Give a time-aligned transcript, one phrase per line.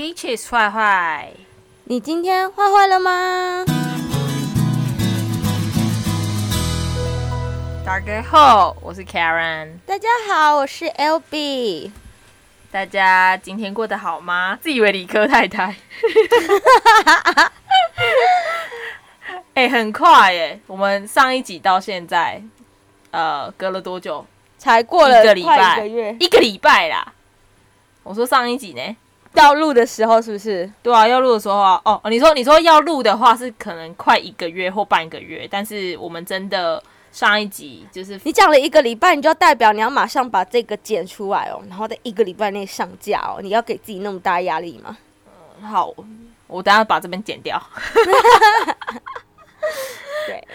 [0.00, 1.30] Peaches 坏坏，
[1.84, 3.66] 你今天坏坏了吗？
[7.84, 9.72] 大家好，我是 Karen。
[9.84, 11.90] 大家好，我是 LB。
[12.70, 14.58] 大家今天过得好吗？
[14.62, 15.76] 自以为理科太太。
[19.52, 20.58] 哎、欸，很快耶！
[20.66, 22.42] 我们上一集到现在，
[23.10, 24.24] 呃，隔了多久？
[24.56, 25.84] 才过了一个礼拜，
[26.18, 27.12] 一个礼拜啦。
[28.02, 28.96] 我说上一集呢？
[29.34, 30.68] 要录的时候是不是？
[30.82, 31.80] 对啊，要录的时候啊。
[31.84, 43.38] 哦，你说你说要录的话是可能快一个月或半个月，但是我们真的上一集就是你讲了一个礼拜，你就要代表你要马上把这个剪出来哦，然后在一个礼拜内上架哦。
[43.40, 44.96] 你要给自己那么大压力吗？
[45.60, 45.94] 嗯，好，
[46.46, 47.60] 我等下把这边剪掉。
[50.26, 50.46] 对，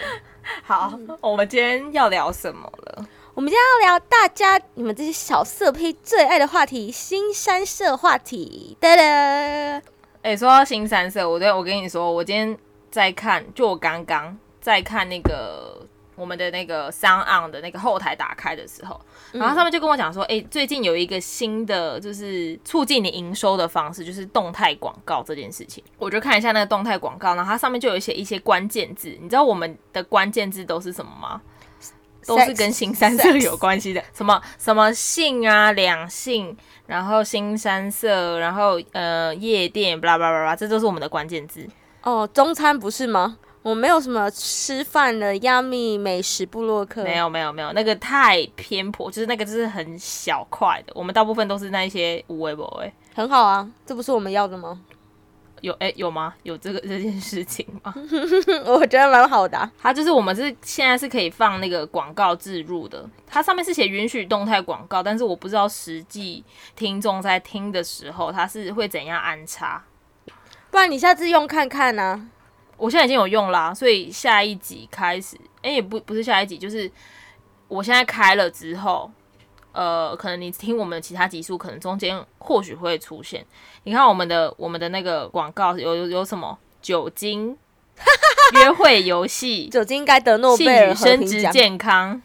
[0.64, 3.06] 好，我们今天要聊什么了？
[3.36, 8.74] 我们今天要聊大家你们这些小色胚最爱的话题——新三色话题。
[8.80, 9.82] 哒哒，哎、
[10.22, 12.56] 欸，说到新三色，我对我跟你说，我今天
[12.90, 18.98] 在看，就我刚刚在看那个我们的那个 SoundOn 的那个后台打开的时候，
[19.32, 25.84] 然后他们就跟我讲说，哎、欸，最近有一个新的就是促进你营收的方式，就是动态广告这件事情。
[25.98, 31.42] 我就看一下那个动态广告，然后它上面就有写一些关键字，你知道我们的关键字都是什么吗？
[32.26, 41.66] 都是跟新三色有关系的，什么什么性啊，两性，然后新三色，然后呃夜店，巴拉巴拉巴拉，这都是我们的关键字。
[42.02, 43.38] 哦，中餐不是吗？
[43.62, 54.80] 我没有什么吃饭的 Yummy 美食部落客，没有没有没有，那个太偏颇，就是那个就是很小块的，我们大部分都是那一些无微博诶，很好啊，这不是我们要的吗？
[55.60, 56.34] 有哎、欸，有吗？
[56.42, 57.94] 有这个 这件事情吗？
[58.66, 59.70] 我觉得蛮好的、啊。
[59.80, 66.44] 它就是我们是现在是可以放那个广告置入的，它上面是写允许动态广告，但是我不知道实际
[66.74, 69.82] 听众在听的时候它是会怎样安插。
[70.70, 72.28] 不然你下次用看看呢、啊？
[72.76, 76.90] 我现在已经有用啦、啊，所以下一集开始，哎、欸，也不不是下一集，就是
[77.68, 79.10] 我现在开了之后。
[79.76, 83.44] 呃，可能你听我们其他集数，可能中间或许会出现。
[83.84, 87.54] 你看我们的我们的那个广告有有有什么酒精、
[88.56, 92.22] 约会游戏、酒精该得诺贝尔生殖健康，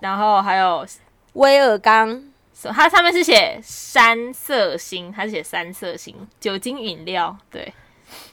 [0.00, 0.86] 然后还有
[1.32, 2.22] 威尔刚，
[2.64, 7.72] 它上面是写三色星，它是写三色星酒精饮料，对，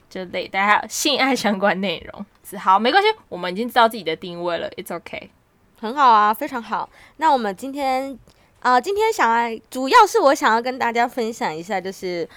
[0.10, 2.26] 就类大家性爱相关内容。
[2.60, 5.30] 好，没关系，我们已经知道自己的定位了，It's okay，
[5.80, 6.90] 很好啊，非常好。
[7.16, 8.20] 那我们今天。
[8.60, 12.28] 啊、呃，今天想来，主要是我想要跟大家分享一下，就是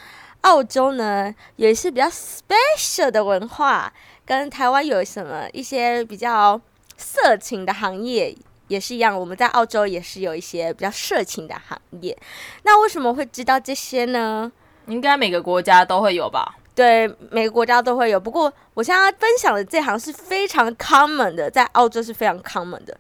[0.43, 3.93] 澳洲呢，也是比较 special 的文化，
[4.25, 6.61] 跟台湾有什么一些比较
[6.97, 8.37] 色情的行业
[8.69, 9.19] 也是一样。
[9.19, 12.17] 我们在澳洲也是有一些比较色情的行业。
[12.63, 14.53] 那为什么会知道这些呢？
[14.87, 16.55] 应该每个国家都会有吧？
[16.75, 18.21] 对，每个国家都会有。
[18.21, 22.97] 不过我现在分享的这行是非常 common 的，在澳洲是非常 common 的。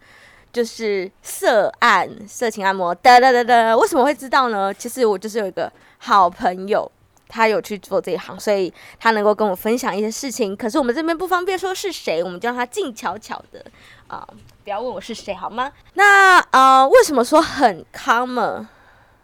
[0.53, 3.77] 就是色按、色情按摩，哒哒哒哒。
[3.77, 4.73] 为什么会知道呢？
[4.75, 6.91] 其实我就是有一个好朋友，
[7.29, 10.57] 他有去做这一行，所以他能够跟我分享一些事情。
[10.57, 13.65] 可是我们这边不方便说是谁，我们就让他静悄悄的
[14.09, 14.35] 啊、呃，
[14.65, 15.73] 不要问我是谁好吗？
[15.95, 18.67] 那啊、呃，为什么说很 common？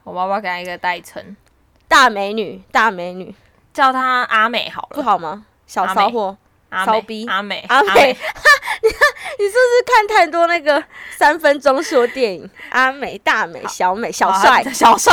[0.05, 1.37] 我妈妈给他一个代称，
[1.89, 3.35] 大美女，大美女，
[3.75, 5.45] 叫她阿美好了，不好吗？
[5.67, 6.37] 小骚货。
[6.71, 8.21] 骚逼阿美阿美，哈！
[8.83, 8.99] 你看，
[9.39, 10.83] 你是不是看太多那个
[11.17, 12.51] 三分钟说电影？
[12.71, 15.13] 阿美、大美、小美、小帅、 小帅，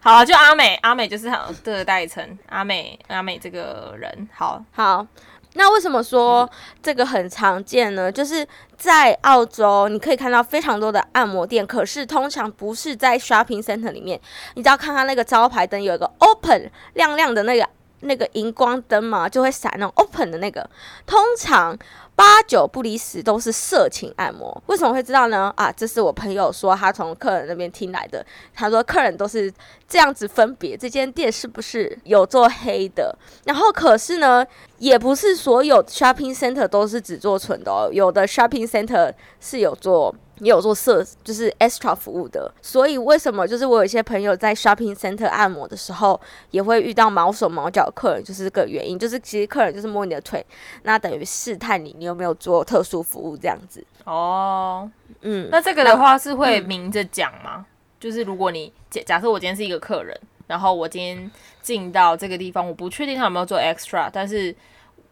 [0.00, 2.38] 好啊，就阿美，阿美就是他的代称。
[2.48, 5.06] 阿美，阿美这个人，好好。
[5.54, 6.48] 那为什么说
[6.82, 8.12] 这个很常见呢？
[8.12, 8.46] 就是
[8.76, 14.20] 在澳洲，你可以看到非常多的按摩店，可是通常不是在 shopping center 里面。
[14.54, 17.68] 你只要看它那个招牌灯，有一个 open 亮亮的那个。
[18.00, 20.68] 那个荧光灯嘛，就会闪那种 open 的那个，
[21.06, 21.76] 通常
[22.14, 24.62] 八九不离十都是色情按摩。
[24.66, 25.52] 为什么会知道呢？
[25.56, 28.24] 啊，这是我朋友说他从客人那边听来的。
[28.54, 29.52] 他说客人都是
[29.88, 33.16] 这样子分别，这间店是不是有做黑的？
[33.44, 34.46] 然后可是呢，
[34.78, 40.14] 也不是所有 shopping center 都是只做纯的哦，有的 shopping center 是有做。
[40.40, 46.20] 也有做设，就是 extra 服务的，所以为什么就是我有一些朋友在 shopping center 按摩的时候，
[46.50, 50.44] 也会遇到毛手毛脚的客人，就是这个原因，就是其实客人就是摸你的腿，
[50.82, 53.82] 那等于试探你，你有没有做特殊服务这样子。
[54.04, 54.86] 哦，
[55.22, 57.54] 嗯，那这个的话是会明着讲吗？
[57.56, 57.64] 嗯、
[57.98, 60.14] 就是如果你假假设我今天是一个客人，
[60.46, 61.30] 然后我今天
[61.66, 64.54] 进到这个地方，我不确定他有没有做 extra，但是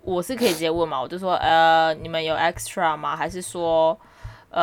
[0.03, 3.17] 我是可以直接问嘛，我就说，呃，你们有 extra 吗？
[3.17, 3.99] 还是说？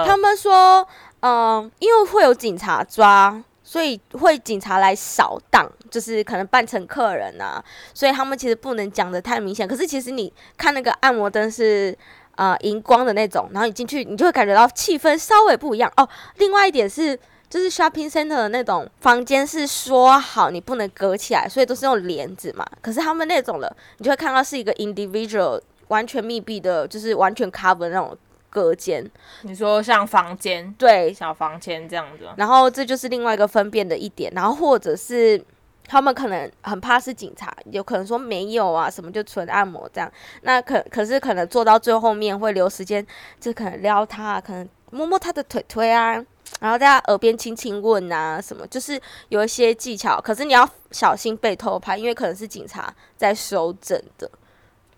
[0.08, 0.88] 他们说，
[1.20, 7.62] 嗯、因为会有警察抓，所以会警察来扫荡，就是可能扮成客人啊，
[7.94, 9.68] 所以他们其实不能讲得太明显。
[9.68, 11.94] 可是其实你看那个按摩灯是
[12.38, 16.08] 呃荧光的那种，然后你进去你就会感觉到气氛稍微不一样哦。
[16.38, 17.20] 另外一点是，
[17.52, 22.66] 就是 shopping center 的那种房间是说好你不能隔起来，所以都是用帘子嘛。
[22.82, 28.18] 可是他们那种的，你就会看到是一个 individual 完全密闭的，就是完全 cover 那种。
[28.54, 29.10] 隔间，
[29.44, 32.26] 你说像房间，对，小房间这样子。
[32.36, 34.30] 然后这就是另外一个分辨的一点。
[34.36, 35.42] 然后或者是
[35.88, 40.12] 他们可能很怕是警察，有可能说没有啊，什么就纯按摩这样。
[40.42, 43.08] 那可可是可能做到最后面会留时间，
[43.40, 46.22] 就可能撩他，可能摸摸他的腿腿啊，
[46.60, 49.00] 然后在他耳边轻轻问啊，什么就是
[49.30, 50.20] 有一些技巧。
[50.22, 54.30] 可是你要小心被偷拍，因为可能是警察在收证的。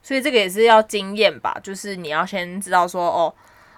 [0.02, 3.34] 所以这个也是要经验吧，就是你要先知道说，哦，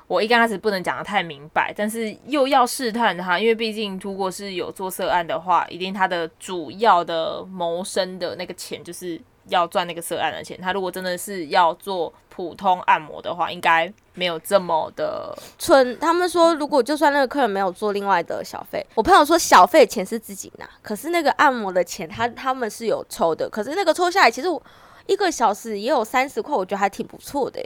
[0.07, 10.59] 我一刚开始不能讲得太明白，但是又要试探他，因为毕竟如果是有做色案的话，一定他的主要的谋生的那个钱就是要赚那个涉案的钱。
[10.61, 15.97] 他如果真的是要做普通按摩的话，应该没有这么的纯。
[15.99, 24.61] 他们说，如果就算那个客人没有做另外的小费，我朋友说小费钱是自己拿，可是那个按摩的钱他他们是有抽的，可是那个抽下来其实我。
[25.07, 27.61] 一个小时也有三十块，我觉得还挺不错的。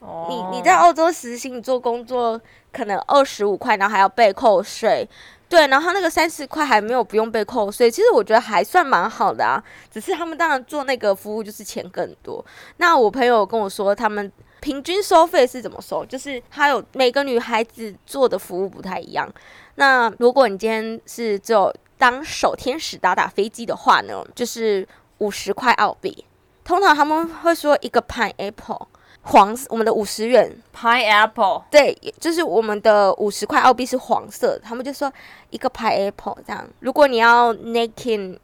[0.00, 0.28] Oh.
[0.28, 2.38] 你你在澳洲实习，你做工作
[2.70, 5.08] 可能二十五块，然后还要被扣税，
[5.48, 9.62] 对，然后那个三十块还没有不用被扣税，其实我觉得还算蛮好的啊。
[9.90, 12.44] 只是他们当然做那个服务就是钱更多。
[12.78, 16.04] 那我朋友跟我说，他们平均收费是怎么收？
[16.04, 19.32] 就是他有每个女孩子做的服务不太一样。
[19.76, 24.86] 那如果你今天是只有当手天使打打飞机的话呢，就是
[25.18, 26.24] 五十块澳币。
[26.64, 28.86] 通常他们会说一个 pineapple
[29.26, 35.12] 黄，我们的五十元 pineapple 对，就是我们的五十块澳币是黄色，他们就说
[35.50, 36.66] 一个 pineapple 这样。
[36.80, 38.38] 如果你要 naked，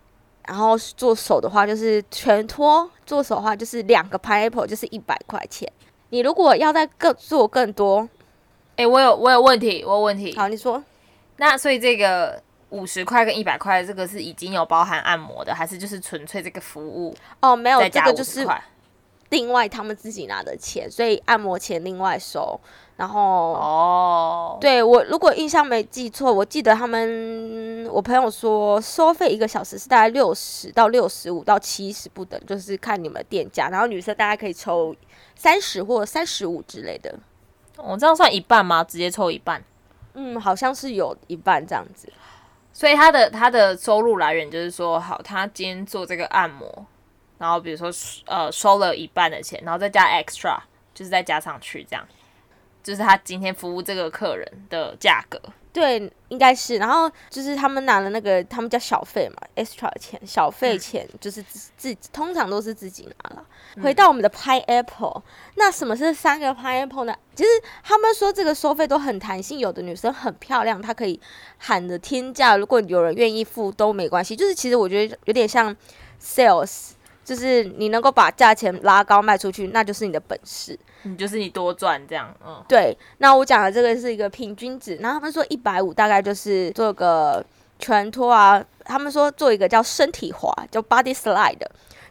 [0.47, 5.71] 然后做手的话，就是全脱做手的话，就是两个 pineapple 就是一百块钱。
[6.11, 8.01] 你如果要再更做更多，
[8.73, 10.37] 哎、欸，我有我有问题，我有问题。
[10.37, 10.83] 好，你说。
[11.37, 12.43] 那所以这个。
[12.73, 17.15] 五十块跟一百块，这个是已经有包含按摩的，还是就是纯粹这个服务？
[17.43, 18.49] 哦，没有，这个就是
[19.33, 22.61] 另外他们自己拿的钱，所以按摩钱另外收。
[22.97, 23.21] 然后
[23.55, 33.71] 哦，对，我如果印象没记错，我记得他们我朋友说收费一个小时是大概六十到六十五到七十不等，就是看你们的店家。
[33.71, 34.95] 然后女生大概可以抽
[35.35, 37.19] 三十或三十五之类的。
[37.79, 38.85] 我、哦、这样算一半吗？
[38.85, 39.65] 直接抽一半？
[40.13, 42.13] 嗯，好像是有一半这样子。
[42.75, 46.87] 所以他的他的收入来源就是说，好，他今天做这个按摩，
[47.43, 47.91] 然后比如说
[48.27, 50.57] 呃收了一半的钱，然后再加 extra，
[50.95, 52.07] 就是再加上去这样，
[52.85, 55.41] 就是他今天服务这个客人的价格。
[55.73, 56.77] 对，应该是。
[56.77, 63.45] 然后就是他们拿了那个，他们叫小费嘛，extra 钱，小费钱就是自自己通常都是自己拿了。
[63.83, 65.23] 回到我们的 pineapple，
[65.57, 67.17] 那什么是三个 pineapple 呢？
[67.35, 67.49] 其实
[67.83, 71.19] 他们说这个收费都很弹性，有的女生很漂亮，她可以
[71.59, 74.37] 喊的天价，如果有人愿意付都没关系。
[74.37, 75.75] 就是其实我觉得有点像
[76.23, 76.91] sales。
[77.25, 80.79] 就是你能够把价钱拉高卖出去，那就是你的本事。
[81.03, 82.97] 你就是你多赚这样，嗯，对。
[83.19, 87.45] 那我讲的这个是一个平均值，然后他们说一百五大概就是做个
[87.79, 88.65] 全托啊。
[88.85, 91.57] 他们说做一个叫身体滑，叫 body slide，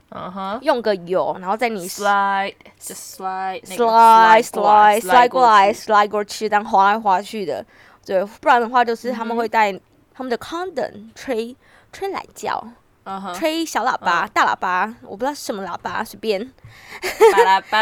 [0.09, 7.65] 嗯哼，用个油，然后在你 slide 就 slide slide slide slide 过来 slide 过去，这样滑来滑去的。
[8.05, 9.71] 对，不然的话就是他们会带
[10.13, 11.55] 他们的 condom 吹
[11.91, 12.61] 吹懒觉。
[13.03, 13.33] Uh huh.
[13.33, 14.29] 吹小喇叭、uh huh.
[14.31, 16.53] 大喇叭，我不知道是什么喇叭，随便。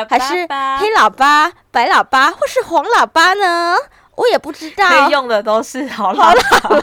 [0.09, 0.33] 还是
[0.79, 3.75] 黑喇叭、白喇叭，或是黄喇叭呢？
[4.15, 4.87] 我也不知道。
[4.87, 6.81] 可以用的都是好喇叭。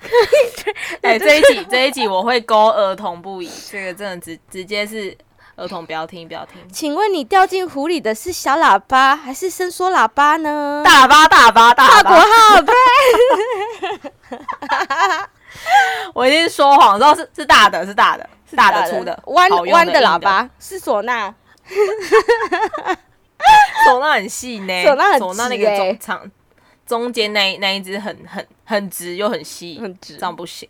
[0.00, 0.74] 可以吹。
[1.02, 5.16] 哎，这一集这一集我会勾儿童不宜，这个真的直直接是。
[5.56, 6.56] 儿童不要听，不要听。
[6.72, 10.82] 请问你掉进湖里的是小喇叭还是伸缩喇叭呢？
[10.84, 12.60] 大喇叭，大喇叭，大国号。
[12.62, 12.74] 对。
[16.14, 21.34] 我已经说谎，然后是是大的，是大的，是大的粗的，弯弯的喇叭是唢呐。
[23.88, 26.30] 唢呐很细呢，唢呐很唢呐那个中长。
[26.86, 30.68] 中间那那一只很很很直又很细，很直，这样不行。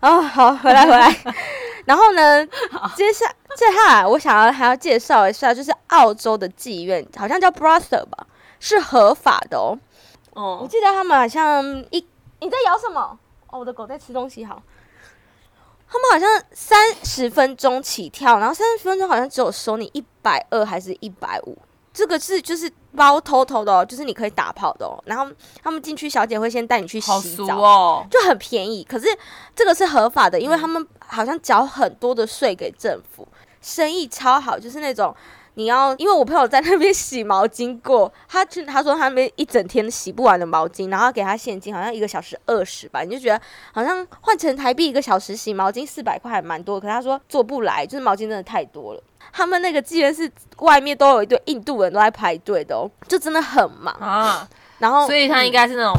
[0.00, 1.14] 哦，好，回来回来。
[1.86, 2.46] 然后呢，
[2.94, 8.26] 接下接下来我想要还要介绍一下，就是澳洲的妓院，好像叫 Brother 吧，
[8.60, 9.78] 是合法的哦。
[10.34, 12.06] 哦，我记得他们好像一
[12.40, 13.18] 你在咬什么？
[13.48, 14.44] 哦，我的狗在吃东西。
[14.44, 14.62] 好，
[15.88, 21.56] 他们好像三十分钟起跳，然后三十分钟好像只有收你一百二还是一百五。
[21.96, 25.02] 这个是就是包偷偷的哦，就是你可以打炮的哦。
[25.06, 25.26] 然后
[25.62, 28.84] 他们进去，小姐会先带你去洗澡哦，就很便宜。
[28.84, 29.06] 可是
[29.54, 33.26] 这个是合法的，因为他们好像缴很多的税给政府，
[33.62, 35.16] 生意超好，就是那种。
[35.58, 43.40] 你要，因为我朋友在那边洗毛巾过，他去他说他那边一整天洗不完的毛巾，然后给他现金，好像一个小时二十吧，你就觉得
[43.72, 49.02] 好像换成台币一个小时洗毛巾四百块还蛮多，可他说做不来，就是毛巾真的太多了。
[49.32, 54.46] 他们那个既然是外面都有一堆印度人都在排队的哦，就真的很忙啊。
[54.78, 55.94] 然后，所以他应该是那种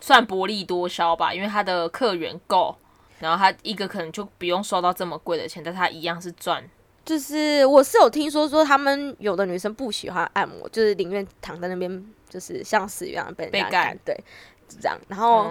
[0.00, 2.74] 算薄利多销吧，因为他的客源够，
[3.20, 6.60] 然后他一个可能就不用收到这么贵的钱，但他一样是赚。
[7.06, 14.12] 就是我是有听说说他们有的女生不喜欢按摩，就是宁愿躺在那边，就是像死一样被人家干，对，
[14.68, 14.98] 这样。
[15.06, 15.48] 然后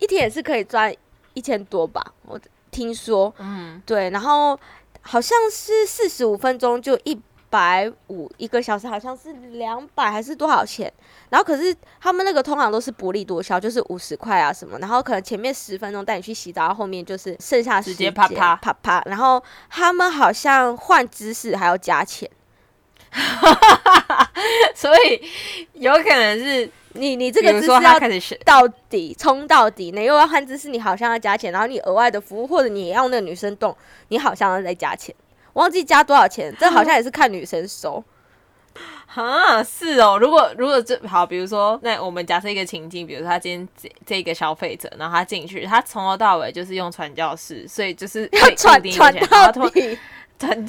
[0.00, 0.92] 一天也是可以赚
[1.34, 2.38] 一千多吧，我
[2.72, 4.10] 听说，嗯，对。
[4.10, 4.58] 然后
[5.00, 7.16] 好像是四十五分钟就一
[7.50, 10.92] 百五一个小时，好像是两百还是多少钱？
[11.30, 14.78] 然后可是他们那个通常都是薄利多销，就是五十块啊什么。
[14.78, 19.02] 然后可能前面十分钟带你去洗澡，后面就是剩下时间啪啪啪啪。
[19.06, 22.28] 然后他们好像换姿势还要加钱，
[24.74, 25.22] 所以
[25.72, 27.98] 有可能是你你这个姿势要
[28.44, 31.50] 到底冲到底，你又要换姿势，你好像要加钱。
[31.50, 33.74] 然后你额外的服务或者你要那个女生动，
[34.08, 35.14] 你好像要再加钱。
[35.54, 38.02] 忘记加多少钱，这好像也是看女生收。
[39.14, 40.18] 啊，是哦。
[40.20, 49.98] 如果如果这好，比如说，那我们假设一个情境，比如说他今天这这个消费者，然后他进去，他从头到尾就是用传教士，所以就是要传传到底，
[50.38, 50.66] 传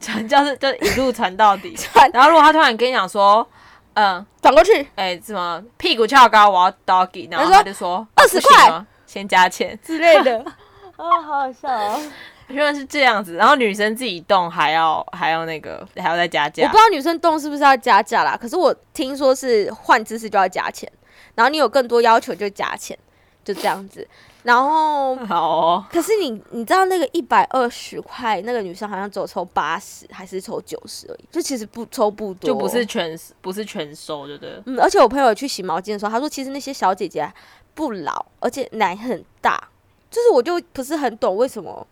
[0.00, 1.74] 传教士就一路传到底。
[2.12, 3.46] 然后如果他突然跟你讲说，
[3.94, 10.38] 嗯，转过去，哎、欸，什么屁股翘高，我要 doggy，然后他就说二十块，先加钱之类的。
[10.98, 12.02] 啊，好好笑哦。
[12.48, 16.64] 原来是这样子，然后女生自己动还要还要那个还要再加价。
[16.64, 20.90] 我不知道女生动是不是要加价啦，可是我听说是换姿势就要加钱，
[21.34, 22.98] 然后你有更多要求就加钱，
[23.44, 24.06] 就这样子。
[24.44, 34.62] 然后 好哦，可是你你知道那个一百二十块，那个女生好像只有抽八十还是抽九十而已，就其实不抽不多，就不是全不是全收，对不对？
[34.66, 37.30] 嗯，而且我朋友去洗毛巾的时候，他说其实那些小姐姐
[37.74, 39.68] 不老，而且奶很大，
[40.10, 41.86] 就是我就不是很懂为什么。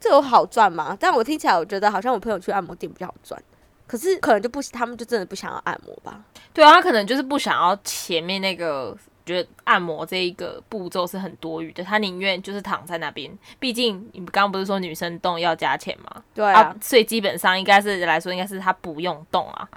[0.00, 0.96] 这有好赚吗？
[0.98, 3.40] 但我听起来，我觉得好像我朋友去按摩店比较好赚，
[3.86, 6.20] 可是可能就不，他们就真的不想要按摩吧？
[6.52, 13.30] 对啊，他可能就是不想要前面那个，觉得按摩这一个步骤是很多余的，他宁愿就是躺在那边。
[13.58, 16.22] 毕竟你刚刚不是说女生动要加钱吗？
[16.34, 19.68] 对啊，啊，所以基本上应该是来说，应该是他不用动啊。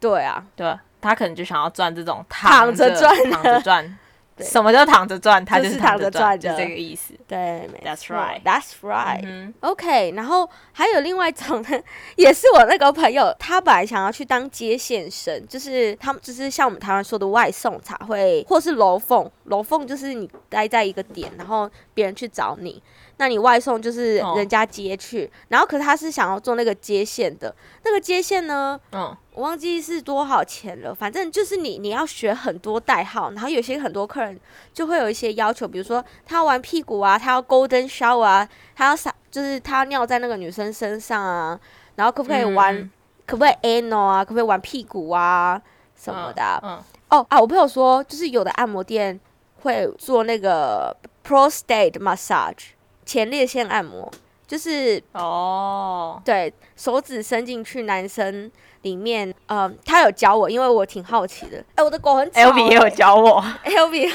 [0.00, 3.98] 对啊，对，他可能就想要赚这种躺着赚，躺着赚。
[4.40, 5.44] 什么叫躺着赚？
[5.44, 7.14] 他就是躺着赚，就这个意思。
[7.26, 8.42] 对，That's right.
[8.42, 9.52] That's right.
[9.60, 11.80] OK，然后还有另外一种呢，
[12.16, 19.30] 也是我那个朋友，他本来想要去当接线生，就是他们就是像我们台湾说的外送茶会，或是楼凤。
[19.44, 22.82] 楼凤就是你待在一个点，然后别人去找你。
[23.20, 34.40] 那你外送就是人家接去，哦、然后可是他是想要做那个接线的，那个接线呢，嗯，我忘记是多少钱了，反正就是你你要学很多代号，然后有些很多客人
[34.72, 41.60] 就会有一些要求，比如说他要玩屁股啊，他要 golden shower 啊，他要撒，就是他要尿在那个女生身上啊，
[41.96, 42.90] 然后可不可以玩，嗯、
[43.26, 45.60] 可不可以 anal 啊，可不可以玩屁股啊
[45.94, 46.84] 什么的，嗯，嗯。
[47.10, 49.20] 哦啊，我朋友说就是有的按摩店
[49.60, 52.70] 会做那个 prostate massage。
[53.10, 54.08] 前列腺按摩
[54.46, 56.24] 就是哦，oh.
[56.24, 58.48] 对，手指伸进去男生
[58.82, 61.58] 里面，嗯，他有教我，因为我挺好奇的。
[61.58, 62.44] 哎、欸，我的狗很吵、欸。
[62.46, 64.08] L B 也有教我，L B，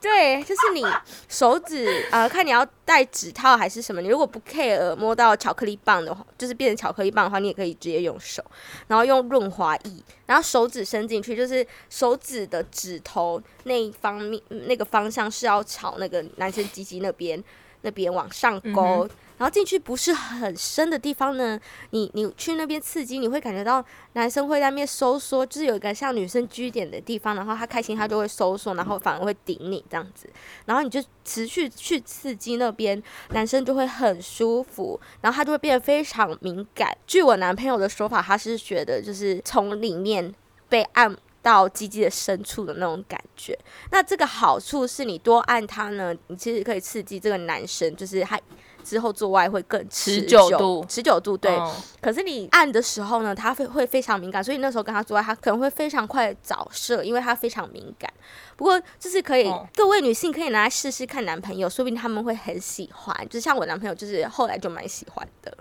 [0.00, 0.84] 对，就是你
[1.28, 4.00] 手指啊、呃，看你要戴指套还是什么。
[4.00, 8.40] 你如果不 care 摸到巧克力棒的话，就是变成巧克力棒的话，你也可以直接用手，
[8.86, 17.42] 然后用润滑液，然后手指伸进去，就是手指的指头那一方面那个方向是要朝那个男生鸡鸡那边。
[17.82, 21.58] 那边往上勾，嗯、然后进去不是很深的地方呢。
[21.90, 30.28] 你你去那边刺激，你会感觉到男生会在那边收缩，就是有一个像女生居点的地方，然后他开心他就会收缩，然后反而会顶你这样子。
[30.66, 36.96] 然后你就持续去刺激那边，男生就会很舒服，然后他就会变得非常敏感。
[37.06, 40.34] 据我男朋友的说法，他是觉得就是从里面
[40.68, 41.16] 被按。
[41.42, 43.58] 到鸡鸡的深处的那种感觉，
[43.90, 48.38] 那这个好处是你多按它呢，你其实可以刺激这个男生，就是他
[48.84, 51.50] 之后做爱会更持久，持久度，持久度对。
[51.54, 58.12] 哦、可是你按的时候呢，他会会非常敏感，所以那时候跟他做爱，他可能会非常快早射，因为他非常敏感。
[58.56, 63.28] 不过就是可以，哦、各位女性可以拿来试试看，男朋友说不定他们会很喜欢。
[63.28, 65.56] 就像我男朋友，就是后来就蛮喜欢的。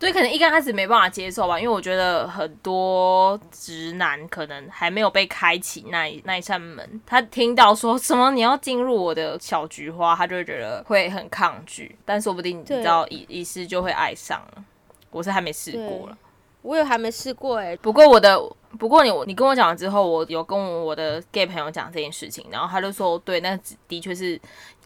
[0.00, 14.64] 所以可能一刚开始没办法接受吧，因为我觉得很多直男可能还没有被开启那一那一扇门，他听到说什么你要进入我的小菊花，他就会觉得会很抗拒，但说不定你知道一一试就会爱上了。
[15.10, 16.16] 我是还没试过了，
[16.62, 17.76] 我也还没试过哎、欸。
[17.76, 18.40] 不过我的，
[18.78, 23.54] 不过你你跟我讲完之后，我有跟我的 gay 朋友讲这件事情，然后他就说，对，那
[23.86, 24.40] 的确是。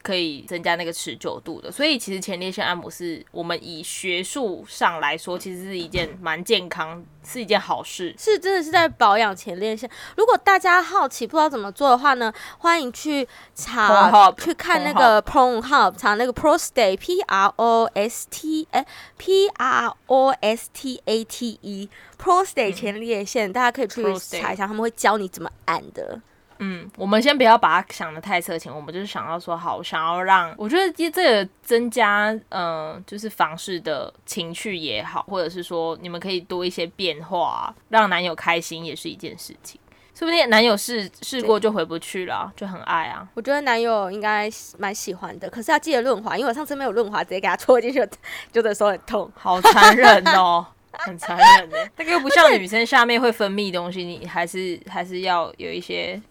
[0.05, 9.89] 可以增加那个持久度的，所以其实前列腺按摩是我们以学术上来说，其实是一件蛮健康，是一件好事，是真的是在保养前列腺。
[10.15, 18.85] 如果大家好奇不知道怎么做的话呢，欢迎去查去看那个 Pornhub 查那个 prostate P R O S T 哎
[19.17, 21.89] P R O S T A T E
[22.23, 24.03] prostate 前列腺，嗯、大家可以去
[24.39, 26.21] 查一下，他们会教你怎么按的。
[26.59, 39.79] 嗯，我们先不要把它想得太色情，我们就是想要说好，想要让我觉得这个增加，嗯、就是房事的情趣也好，或者是说你们可以多一些变化，让男友开心也是一件事情。
[40.13, 43.27] 说不定男友试试过就回不去了，就很爱啊。
[43.33, 48.01] 我觉得男友应该蛮喜欢的，可是要记得润滑，因为我上次没有润滑，直接给他戳进去，
[48.53, 50.65] 就的时候很痛，好残忍哦，
[50.99, 51.91] 很残忍的。
[51.97, 56.21] 那个又不像女生下面会分泌东西，你还是还是要有一些。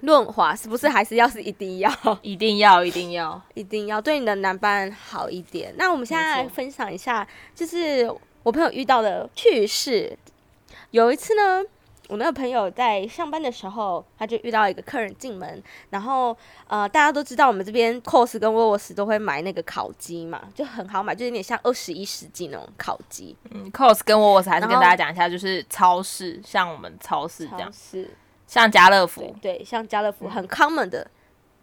[0.00, 1.90] 润滑是不是还是要是 一定要？
[2.22, 5.74] 一定要，一定要，一定要对你的男伴好一点。
[5.76, 8.10] 那我们现在来分享一下，就是
[8.42, 10.16] 我朋友遇到的趣事。
[10.90, 11.62] 有一次呢，
[12.08, 16.36] 我那个朋友在上班的时候，他就遇到一个客人进门，然后
[16.68, 23.36] 呃，大家都知道我们这边 COS 跟 WOWOS 都会买那个烤鸡嘛，就很好买，就有点像二十一世纪那种烤鸡。
[23.50, 27.72] 嗯，COS 跟 WOWOS 还是跟大家讲一下，就是超市，像我们超市这样。
[27.72, 28.08] 是。
[28.46, 31.06] 像家乐福对，对，像家乐福很 common 的，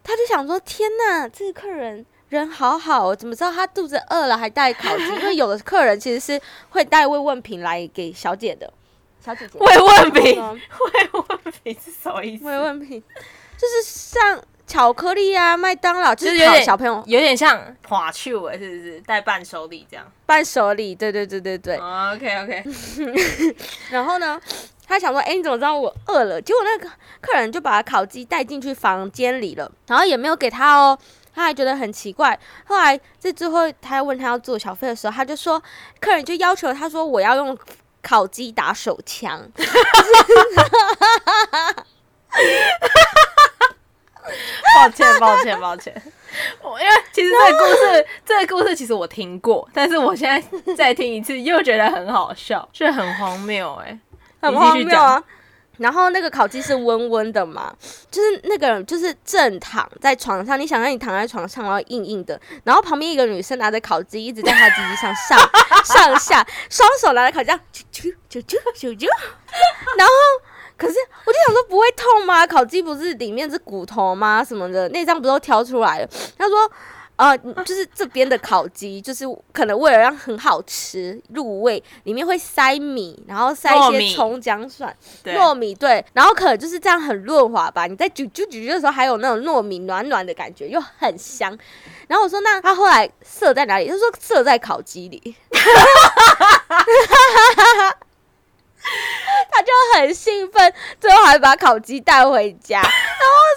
[0.04, 5.04] 他就想说：天呐，这个客人人好好，怎么知道他肚子饿了还带烤鸡？
[5.04, 8.72] 因为有的客人其实是会带慰问品来给小姐的，
[9.24, 12.46] 小姐姐慰问品， 慰问品是什么意思？
[12.46, 13.02] 慰问品
[13.58, 20.06] 就是像巧克力啊，麦当劳，就是有点小朋友，有点像花球哎，是不是带伴手礼这样？
[20.26, 21.78] 伴手礼，对对对对对。
[21.78, 22.64] Oh, OK OK，
[23.90, 24.42] 然后呢？
[24.94, 26.88] 他想说：“哎、欸，你怎么知道我饿了？”结果那个
[27.20, 30.96] 客人就把烤鸡带进去房间里了，然后也没有给他哦。
[31.34, 32.40] 他还觉得很奇怪。
[32.66, 35.60] 后来在最后，他问他要做小费的时候，他就说
[36.00, 37.58] ：“客人就要求他说我要用
[38.04, 39.42] 烤鸡打手枪。
[44.76, 46.02] ”抱歉，抱歉，抱歉。
[46.62, 50.42] 我 因为其实这个故事， 这个故事其实我听过，但是我现在
[50.76, 54.00] 再听一次又觉得很好笑，是很荒谬哎。
[54.44, 55.24] 很荒谬啊！
[55.78, 57.74] 然后那个烤鸡是温温的嘛，
[58.12, 65.40] 就是那个人就是正躺在床上，你想让你躺在床上，然后硬硬的，然后旁边一个女生拿着烤鸡一直在他鸡鸡上上
[65.84, 67.52] 上下，双手拿着烤鸡，
[67.92, 69.08] 啾啾啾啾啾，
[69.98, 70.14] 然后
[70.78, 72.46] 可是我就想说不会痛吗？
[72.46, 74.44] 烤鸡不是里面是骨头吗？
[74.44, 76.10] 什么的内脏不都挑出来了？
[76.38, 76.72] 他说。
[77.28, 87.88] 呃，就是这边的烤鸡，就是可能为了让很好吃入味，里面会塞米，然后塞一些葱姜蒜，糯米对，然后可能就是这样很润滑吧。
[87.88, 91.58] 你在咀嚼咀嚼的时候，还有那种糯米暖暖的感觉，又很香。
[92.08, 93.88] 然后我说，那他后来射在哪里？
[93.88, 95.36] 他说射在烤鸡里，
[99.52, 102.82] 他就很兴奋，最后还把烤鸡带回家。
[102.82, 102.92] 然后我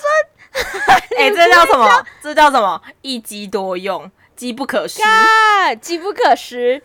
[0.01, 0.36] 说。
[1.17, 2.07] 哎、欸，这叫什么？
[2.23, 2.81] 这叫什么？
[3.03, 5.01] 一机多用，机不可失。
[5.81, 6.83] 机不可失。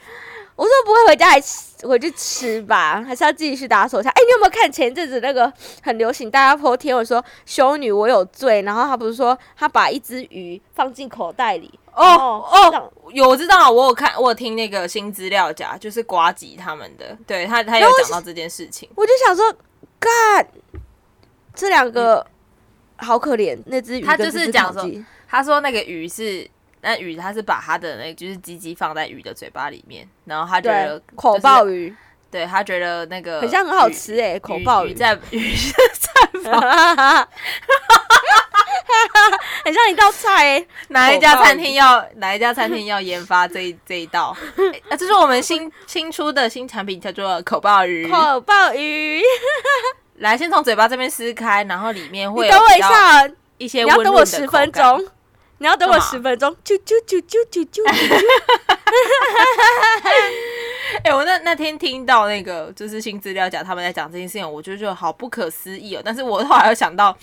[0.55, 1.41] 我说不会回家还
[1.87, 4.11] 回去吃吧，还是要自己去打手枪？
[4.11, 11.79] 哎、欸，你有没有看前阵子那个很流行，大家 po 贴文说修女我有罪，然后他不是说他把一只鱼放进口袋里？
[11.93, 18.87] 哦哦，有我知道，我有看，我有听那个新资料夹，就是瓜吉他们的，对他他有讲到这件事情。
[18.95, 19.51] 我就想说，
[19.99, 20.47] 干
[21.55, 22.17] 这两个。
[22.17, 22.25] 嗯
[23.01, 24.03] 好可怜，那只鱼。
[24.03, 24.89] 他就是讲说，
[25.27, 26.49] 他说那个鱼是
[26.81, 31.93] 那鱼，他是把他的那个就是鸡鸡放在鱼的嘴巴里面，然后他觉得、就是、口爆鱼，
[32.29, 36.61] 对他觉得那个很像很好吃哎、欸，口爆鱼，鱼在鱼在放，
[39.65, 44.35] 很像一道菜哎、欸，哪一家餐厅要哪一家餐厅要研发这一这一道？
[44.89, 49.21] 啊， 这是我们新新出的新产品，叫做口爆鱼，口爆鱼。
[50.21, 55.03] 来，先从嘴巴这边撕开，然后里面会等我一下，一些你要等我十分钟，
[55.57, 56.55] 你要等我十分钟。
[56.63, 57.81] 啾啾啾啾啾啾。
[61.03, 66.01] 哎，我那那天听到那个就是新资料讲他们在讲这件事情，我就觉得好不可思议哦。
[66.05, 67.17] 但是我后来又想到，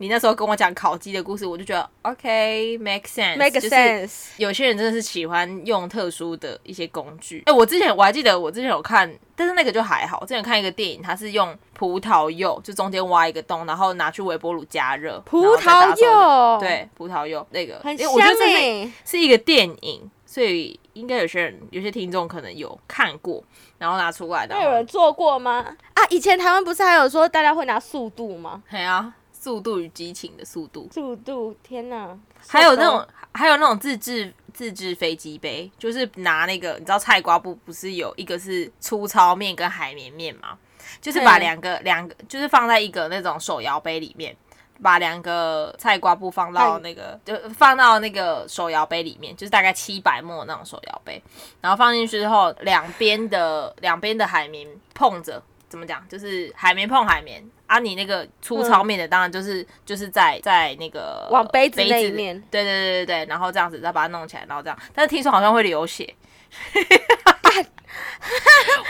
[0.00, 4.30] 你那时候跟我讲烤鸡的故事，我就觉得 OK make sense make sense。
[4.38, 7.40] 有些人真的是喜欢用特殊的一些工具。
[7.40, 10.20] 哎、欸，我之前我还记得我之前有看，但是那个就还好。
[10.20, 15.20] 之前看一个电影，它是用葡萄柚，就中间挖一个洞，然后拿去微波炉加热。
[15.26, 18.14] 葡萄柚，对，葡萄柚那个很香、欸。
[18.14, 23.44] 我觉得这是是一个电影，所以应该有些人有些听众可能有看过，
[23.76, 24.54] 然后拿出来的。
[24.54, 25.76] 那有人做过吗？
[25.92, 28.62] 啊，以前台湾不是还有说大家会拿速度吗？
[28.70, 29.12] 对啊。
[29.40, 32.14] 速度与激情的速度，速度，天哪！
[32.46, 40.58] 还有那种，还有那种自制自制飞机杯，就是拿那个，你知道菜瓜布不是有一个是粗糙面跟海绵面吗？
[41.00, 44.36] 就是把两个两个，就是放在一个那种手摇杯里面，
[44.82, 51.22] 把两个菜瓜布放到那个，就放到那个手摇杯里面，就是大概七百 ml 那种手摇杯，
[51.62, 55.42] 然后放进去之后，两边的两边的海绵碰着。
[55.70, 56.04] 怎么讲？
[56.08, 57.78] 就是海绵碰海绵啊！
[57.78, 64.76] 你那个粗糙面的，当然就是、嗯、就是在在那个往杯子那一面，对对对对对，然后这样子再把它弄起来，然后这样。
[64.92, 66.12] 但是听说好像会流血，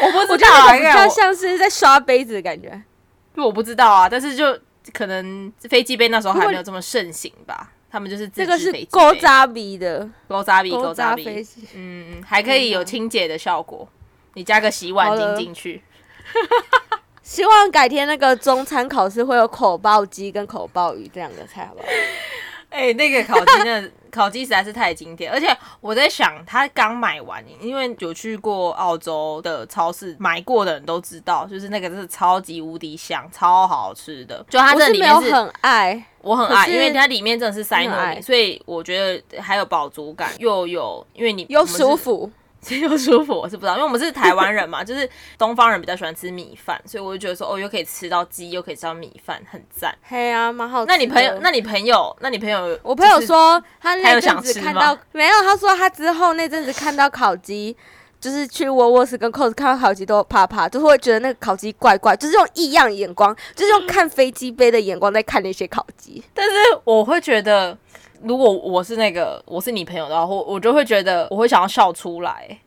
[0.02, 2.82] 我不知道、啊，比较像是在刷杯子的感觉。
[3.36, 4.58] 我不知道啊，但是就
[4.94, 7.70] 可能飞机杯那时候还没有这么盛行吧。
[7.90, 11.28] 他们就是这个是勾扎鼻的，勾扎鼻，勾扎鼻，
[11.74, 13.86] 嗯嗯，还可以有清洁的效果。
[14.34, 15.82] 你加个洗碗巾进去。
[17.30, 21.86] 希望改天那个中餐考试会有口爆鸡跟口爆鱼这两个菜，好不好？
[22.70, 25.46] 哎、欸，那个烤鸡，那 烤鸡实在是太经典，而且
[25.80, 34.44] 我在想，他刚买完，因为有去过澳洲的超市买过的人都知道，就是那个是超级无敌香，超好吃的。
[34.50, 42.28] 就它这里面是，我很爱，我很爱，因为它里面真的是塞糯米，所以我觉得还有饱足感，又有因为你又舒服。
[42.60, 49.96] 其实又舒服，我是不知道，因为我们是台湾人嘛，就是东方人比较喜欢吃米饭，所以我就觉得说，哦，又可以吃到鸡，又可以吃到米饭，很赞。
[50.02, 50.86] 嘿啊，蛮好吃。
[50.86, 57.74] 那你朋友，那你朋友，那你朋友，我朋友说他那阵子看到没有，他说他之后那阵子看到烤鸡，
[58.20, 66.22] 就是去沃沃斯跟 Cost 看到烤鸡都怕怕，就会觉得那个烤鸡怪怪，就是用异样眼光，就是用看飞机杯的眼光在看那些烤鸡。
[66.34, 67.78] 但是我会觉得。
[68.22, 72.58] 如果我是那个我是你朋友的话，我我就会觉得我会想要笑出来。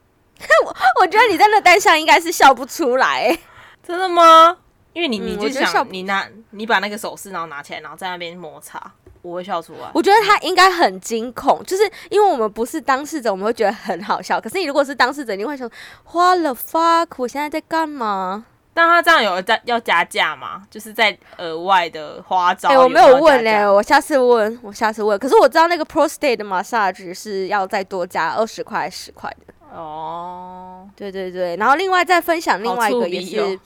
[0.65, 3.37] 我 我觉得你在那单上应该是笑不出来，
[3.81, 4.57] 真的吗？
[4.93, 8.79] 因为你你就想、嗯、你拿你把那个手势然后拿起来，然后在那边摩擦，
[9.21, 9.89] 我会笑出来。
[9.93, 14.39] 我觉得他应该很惊恐，就是因为我们不是当事者，我们会觉得很好笑。
[14.39, 15.69] 可是你如果是当事者，你会说
[16.11, 17.07] What the fuck？
[17.17, 18.45] 我现在在干嘛？
[18.73, 20.63] 但他这样有加要加价吗？
[20.69, 22.69] 就是在额外的花招。
[22.69, 25.17] 哎、欸，我没有问嘞、欸，我下次问，我下次问。
[25.19, 29.53] 可是我知道那个 prostate 的 massage 是要再多加二十块、十块的。
[29.77, 31.55] 哦，对对对。
[31.57, 33.59] 然后另外再分享另外一个也是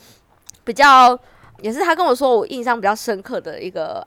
[0.63, 1.17] 比较，
[1.61, 4.05] 也是他跟我说我印象比较深刻的一个。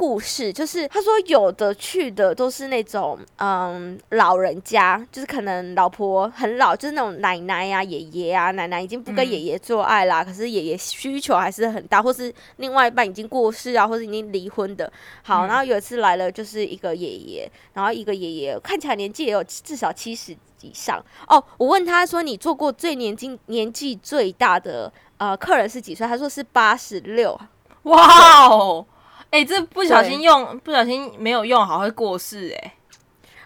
[0.00, 14.90] 故事就是，他说有的去的都是那种嗯老人家，就是可能老婆很老，就是那种奶奶呀、啊、爷爷啊，奶奶已经不跟爷爷做爱啦，嗯、可是爷爷需求还是很大，或是另外一半已经过世啊，或是已经离婚的。
[15.22, 21.44] 好，然后有一次来了，就是一个爷爷，然后一个爷爷看起来年纪也有至少七十以上哦。
[21.58, 27.38] 我问他说：“你做过最年轻、年纪最大的呃客人是几岁？”他说是八十六。
[27.84, 28.86] 哇哦！
[29.30, 32.72] 哎、欸，这不小心用，不小心没有用好会过世哎、欸，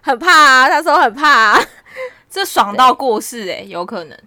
[0.00, 0.68] 很怕啊！
[0.68, 1.60] 他说很怕啊，
[2.30, 4.18] 这爽到过世哎、欸，有可能，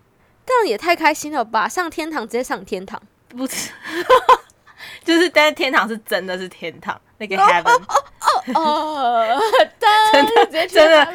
[0.45, 1.67] 这样也太开心了吧！
[1.67, 3.71] 上天堂直接上天堂，不是，
[5.03, 7.81] 就是但是天堂是真的是天堂，那个 heaven
[8.53, 9.41] 哦 哦，
[10.11, 11.05] 真的真的，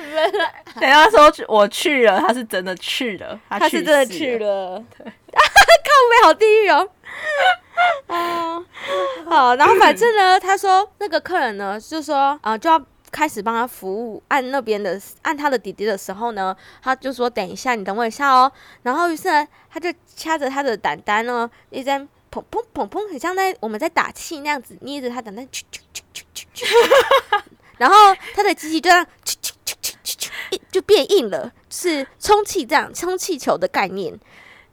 [0.81, 5.13] 等下说我去了，他是真的去了，他，他是真的去了，对，
[5.85, 6.89] 靠背好地狱哦。
[8.07, 8.63] 啊，
[9.27, 18.51] 好，然后反正呢，他说那个客人呢，就说啊、呃，就要开始帮他服务，按那边的按他的弟弟的时候呢，他就说等一下，你等我一下哦。
[18.83, 21.99] 然后于是呢，他就掐着他的胆丹呢，一直在
[22.31, 27.43] 砰砰砰砰，很像在我们在打气那样子捏着他胆胆，啾啾啾啾啾啾，
[27.79, 27.97] 然后
[28.35, 34.19] 他的机器就这样啾啾啾啾啾啾，就变硬了，是充气这样充气球的概念。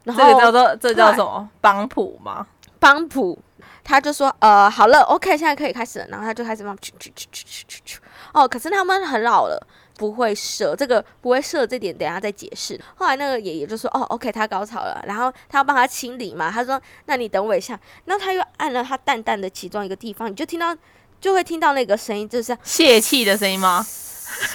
[0.04, 1.48] 然后这个叫做这叫什么？
[1.60, 2.46] 帮浦吗？
[2.78, 3.38] 帮浦，
[3.84, 6.06] 他就说呃好了，OK，现在可以开始了。
[6.08, 8.00] 然后他就开始帮去去去去去去去。
[8.32, 9.66] 哦，可是他们很老了，
[9.98, 12.80] 不会射这个，不会射这点，等下再解释。
[12.94, 16.50] 后来那个爷爷就说哦，OK，他高潮了，然后他要帮他清理嘛。
[16.50, 17.78] 他说那你等我一下。
[18.06, 20.74] 然后他又按了他蛋蛋的其中一个地方，你就听到
[21.20, 23.84] 就会听到那个声音，就是泄气的声音吗？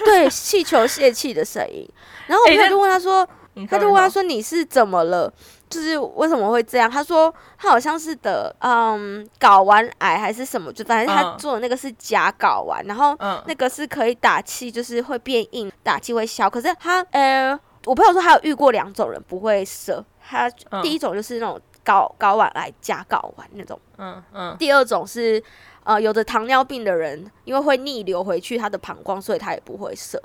[0.03, 1.87] 对，气球泄气的声音。
[2.25, 3.27] 然后我朋友就问他说。
[3.69, 5.31] 他就问他说：“你是怎么了？”
[5.69, 6.89] 就是为什么会这样？
[6.89, 16.49] 他说他好像是得嗯睾丸癌还是什么，就反正他做的那个是假睾丸，然后那个是可以打气，就是会变硬，打气会消。
[16.49, 20.49] 可是他呃，我朋友说他有遇过两种人不会射，他
[20.81, 25.43] 第一种就是那种睾睾丸癌假睾丸那种，嗯嗯，第二种是
[25.83, 30.21] 呃有的糖尿病的人，因为会逆流回去他的膀胱，所以他也不会射，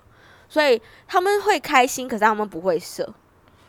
[0.51, 3.09] 所以他们会开心，可是他们不会射。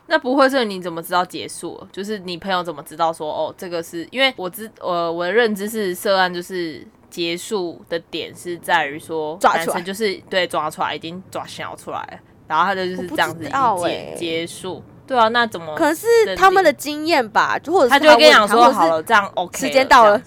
[0.06, 1.88] 那不会射你怎么知道结束了？
[1.92, 12.18] 就是你朋友怎么知道说哦，这个是因为我知呃我的认知是涉案就是结束的点是在于说抓出来就是对抓出来已经抓小出来了，
[12.48, 14.82] 然后他就就是这样子结、欸、结束。
[15.06, 17.58] 对啊，那怎么可能是他们的经验吧？
[17.58, 20.20] 就或者是他就会跟你讲说好了，这样 OK，时间到了。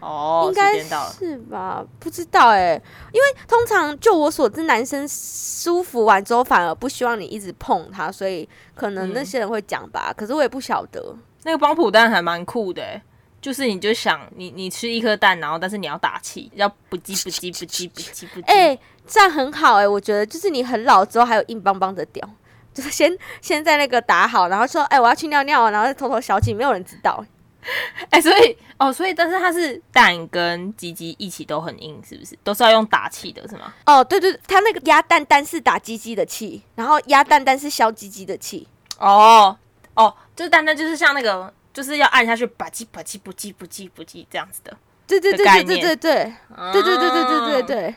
[0.00, 1.84] 哦，应该是吧？
[1.98, 2.82] 不知道哎、欸，
[3.12, 10.06] 因为通常就我所知，男生舒服完之后反而不希望你一直碰他，所以可能那些人会讲吧。
[10.08, 11.14] 嗯、可是我也不晓得。
[11.44, 13.02] 那个帮浦蛋还蛮酷的、欸，
[13.40, 18.44] 就是你就想你你吃一颗蛋，然后但是你要打气，要不叽不叽不叽不叽不叽。
[18.46, 22.28] 哎、欸，这样很好哎、欸，我觉得就是你很老之后还有硬邦邦的屌，
[22.72, 23.10] 就是先
[23.40, 27.24] 先在那个打好，然后说哎、欸、我要去尿尿，然后再偷偷小气，没有人知道。
[28.10, 32.36] 哎、欸，所以哦，所以但是它是蛋跟鸡鸡一起都很硬，是不是？
[32.42, 33.72] 都是要用打气的，是吗？
[33.86, 38.66] 哦，对对，它那个鸭蛋蛋是打鸡鸡的气，然后鸭蛋蛋是消鸡鸡的气。
[38.98, 39.56] 哦
[39.94, 44.76] 哦，就是蛋蛋就是像那个，就是要按下去，吧唧吧唧不唧不唧不唧这样子的。
[45.06, 46.34] 对对对对对对对，
[46.72, 47.94] 对对对对对对对。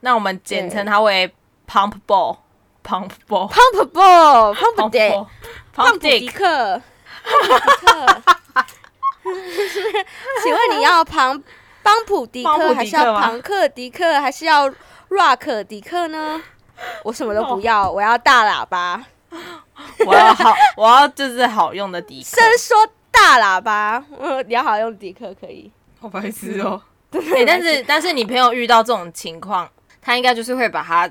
[0.00, 1.32] 那我们简称它为
[1.66, 6.82] pump ball，pump ball，pump ball，pump dick，pump dick。
[10.42, 11.42] 请问你要庞
[11.82, 14.70] 邦普迪克，还是要庞克迪克，还是要
[15.10, 16.40] rock 迪克呢？
[17.02, 19.04] 我什么都不要，我要大喇叭。
[20.06, 22.40] 我要好，我要就是好用的迪克。
[22.40, 22.76] 先说
[23.10, 24.04] 大喇叭，
[24.46, 25.70] 你要好用迪克可以。
[26.00, 26.80] 好白痴哦。
[27.10, 29.68] 对，但是但是你朋友遇到这种情况，
[30.00, 31.10] 他应该就是会把他。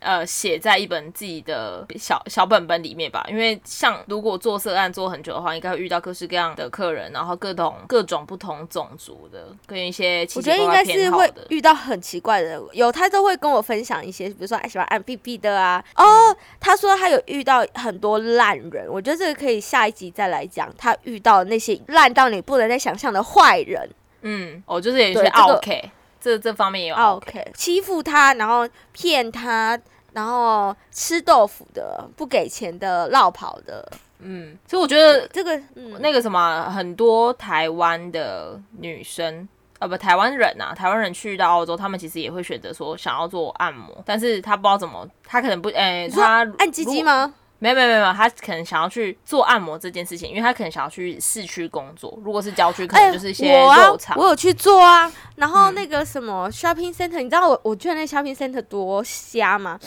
[0.00, 3.24] 呃，写在一本自己的小小本本里面吧。
[3.28, 10.26] 因为像如果做色案做很久的话，应该会遇到各式各样的客人，然后各种各种不同种族的，跟一些。
[10.34, 15.84] 我觉得应该是会遇到很奇怪的，有他都会跟我分享一些，比如说爱喜欢按屁屁的啊。
[15.96, 20.72] 哦、嗯，他说他有遇到很多烂人，我觉得这个可以下一集再来讲。
[20.76, 23.88] 他遇到那些烂到你不能再想象的坏人。
[24.22, 25.90] 嗯，哦，就是有一些 OK。
[26.24, 27.52] 这这方面也有 OK，, okay.
[27.52, 29.78] 欺负他，然后骗他，
[30.14, 33.86] 然后吃豆腐的，不给钱的，绕跑的，
[34.20, 39.46] 嗯，所以我觉得这个、嗯、那个什么，很多台湾的女生
[39.78, 47.34] 啊，不，台湾人啊，台湾人去到澳洲，他们其实也会选择说想要做按摩，但是他不知道怎么，他可能不，哎，他按鸡鸡吗？
[47.64, 52.18] 没有没有没有，他可能想要去做按摩这件事情，因为他可能想要去市区工作。
[52.22, 54.26] 如果是郊区，可能就是一些肉场、欸我啊。
[54.26, 59.80] 我有去做啊，然后那个什么 shopping center，、嗯、你知道我我觉得那 shopping center 多瞎吗？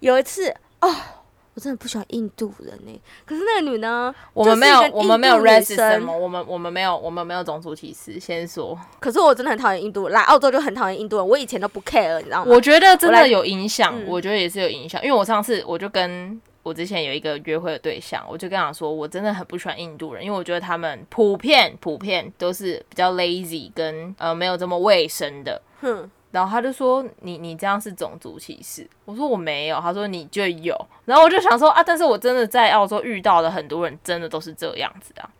[0.00, 0.92] 有一次哦，
[1.54, 3.00] 我真的不喜欢印度人呢、欸。
[3.24, 8.18] 可是那个女呢，我们没有我们没有 racism，我们我们没有我们没有种族歧视。
[8.18, 11.28] 先说，可是我真的很讨厌印度人，来澳洲就很讨厌印度人。
[11.28, 12.52] 我以前都不 care，你知道吗？
[12.52, 16.40] 我觉得真的有影响，我，我觉得也是有影响、嗯，因为我上次我就跟。
[16.68, 25.60] 我之前有一个约会的对象，我就跟他说，我真的很不喜欢印度人，因为我觉得他们普遍普遍都是比较 lazy，跟呃没有这么卫生的。
[25.80, 28.86] 哼，然后他就说，你你这样是种族歧视。
[29.06, 30.76] 我说我没有，他说你就有。
[31.06, 35.30] 然后我就想说啊，但是我真的在澳洲遇到的很多人，真的都是这样子的，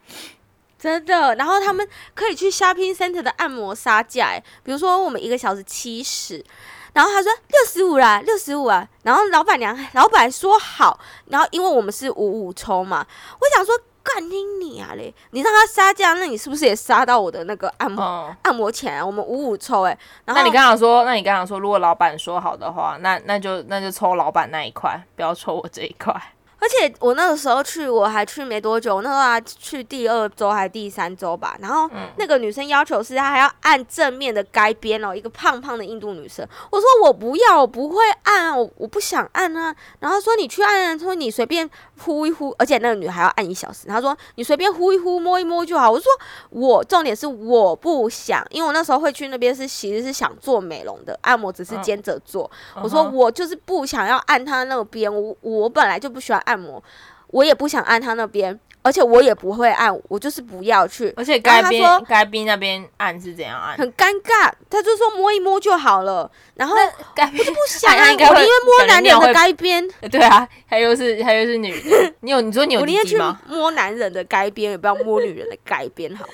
[0.78, 1.34] 真的。
[1.34, 6.42] 然后他们可以去 shopping center 的按摩杀价，比如说我们一个小时七十。
[6.92, 8.86] 然后他说六十五啦，六十五啊。
[9.02, 10.98] 然后老板娘、老板说好。
[11.26, 13.06] 然后因为我们是五五抽嘛，
[13.40, 15.14] 我想说干你你啊嘞！
[15.32, 19.04] 你让他杀价，那你是不是也杀到我的那个按摩、哦、按摩钱啊？
[19.04, 19.98] 我们五五抽哎。
[20.24, 26.14] 然后那你刚刚说，那你刚刚说，如果老板说好的话，那那就那就抽老板那一块，不要抽我这一块。
[26.60, 31.56] 而且我那个时候去，我还去没多久，我那时候还去第二周还第三周吧。
[31.60, 36.46] 然后那个女生要求是她还要按正面的该边哦，一个胖胖的印度女生。
[36.70, 39.72] 我说我不要，我不会按，我我不想按啊。
[40.00, 41.68] 然后说你去按啊，说你随便
[42.00, 43.86] 呼一呼，而且那个女还要按一小时。
[43.86, 45.88] 她说你随便呼一呼，摸一摸就好。
[45.88, 46.10] 我说
[46.50, 52.50] 我重点是我不想，因为我那时候会去那边是其实是想做美容的按摩，只是兼着做。
[52.82, 56.42] 我说我就是不想要按她那边，我我本来就不喜欢。
[56.48, 56.82] 按摩，
[57.28, 58.58] 我也不想按他那边。
[58.80, 61.12] 而且我也不会按，我就是不要去。
[61.16, 63.76] 而且该边该边那边按是怎样按？
[63.76, 66.30] 很尴尬，他就说摸一摸就好了。
[66.54, 69.86] 然后我就不想 按，我宁愿摸男人的该边。
[70.10, 72.14] 对啊，他又是他又是女的。
[72.22, 72.80] 你有你说你有？
[72.80, 76.32] 我宁愿去摸男人的该边，也不要摸女人的该边，好吗？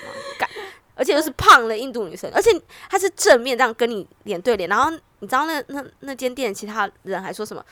[0.94, 2.50] 而且又是胖的印度女生，而且
[2.88, 4.68] 她是正面这样跟你脸对脸。
[4.68, 7.64] 然后你知道那那那间店其他人还说什么？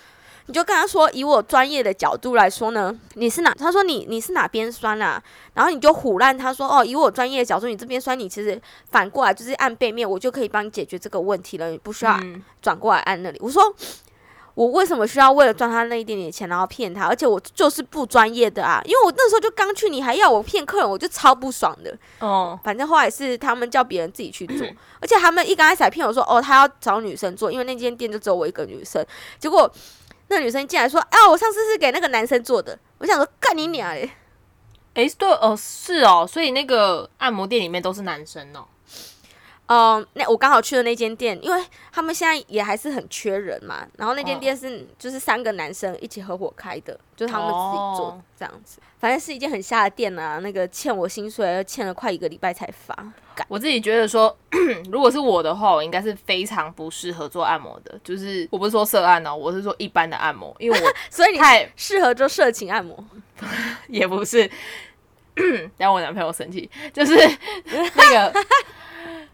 [0.47, 3.55] 你就跟他说，以我专业的角度来说呢，你是哪？
[3.55, 5.23] 他说你你是哪边酸啊？
[5.55, 12.19] 然后你就唬烂他说，哦，以我专业的角度，你这边酸，你其实反过来就是按背面，我就可以帮你解决这个问题了，你不需要
[12.61, 13.39] 转过来按那里。
[13.39, 13.63] 嗯、我说，
[14.55, 17.07] 我为什么需要为了赚他那一点点钱，然后骗他？
[17.07, 21.97] 而且我就是不专业的啊，因为我那时候就刚去，你还要我骗客人，我就超不爽的。
[22.19, 24.67] 哦，反正后来是他们叫别人自己去做，
[25.01, 29.07] 而且他们一刚开始还骗我说，哦，他要找女生做，因为那间店就只有我一个女生，
[29.39, 29.73] 结果。
[30.33, 34.11] 那女生进来说：“哎、啊，我上次是给那个男生做的。”我想说：“干你娘嘞！”
[34.95, 38.67] 哎，对哦，是哦，所以那个按摩店里面都是男生哦。
[39.67, 43.87] 嗯，那我刚好去的那间店，因为他们现在也还是很缺人嘛。
[43.97, 48.81] 然后那间店是就是三个男生一起合伙开的，就是他们自己做这样子。
[48.81, 50.41] 哦、反正是一间很瞎的店啊。
[50.41, 52.95] 那个欠我薪水，欠了快一个礼拜才发。
[53.49, 54.37] 我自己觉得说，
[54.93, 57.99] 如果是我的话，我应该是非常不适合做按摩的。
[58.05, 63.03] 就是我不是说涉案哦，我是说一般的按摩，因为我 所以你太适合做色情按摩，
[63.89, 64.51] 也不是
[65.79, 67.17] 让我男朋友生气，就是
[67.65, 68.45] 那个。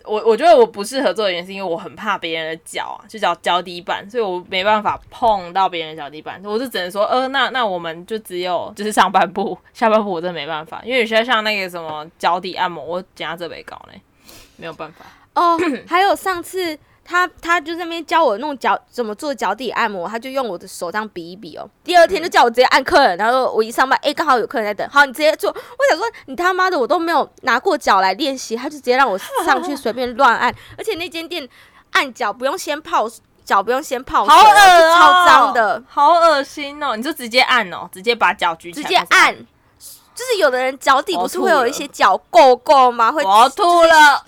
[0.08, 14.00] 我我觉得我不适合做的原因是因为我很怕别人的脚啊，就脚脚底板，所以我没办法碰到别人的脚底板，我就只能说，呃，那那我们就只有就是上半部，下半部我真的没办法，因为有些像那个什么脚底按摩，我讲到这没搞呢，
[14.56, 15.04] 没有办法。
[15.34, 16.78] 哦，还有上次。
[17.10, 21.66] 他他就在那边教我弄脚怎么做脚底按摩，他就用我的手这样比一比哦。
[21.82, 25.50] 第二天就叫我直接按客人，然后我一上班，哎，刚好有客人在等，好，你直接做。
[25.50, 31.48] 我想说，你他妈的，我都没有拿过脚来练习，他就直接让我上去随便乱按，而且那间店
[31.92, 33.08] 按脚不用先泡
[33.42, 36.94] 脚，不用先泡，好恶哦，超脏的，好恶心哦。
[36.94, 39.34] 你就直接按哦，直接把脚举起来，直接按，
[40.14, 43.10] 就是有的人脚底不是会有一些脚垢垢吗？
[43.10, 44.22] 会，我吐了。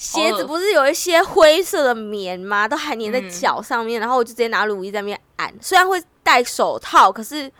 [0.00, 2.66] 鞋子不是有一些灰色的棉吗？
[2.66, 5.54] 都还粘在脚上面，嗯、然后我就直接拿乳液在那边按。
[5.60, 7.52] 虽然会戴手套，可是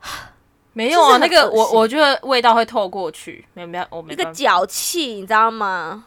[0.72, 1.18] 没有啊。
[1.18, 6.04] 那个我我觉得味道会透过去，没有没有，我没一个脚气，你知道吗？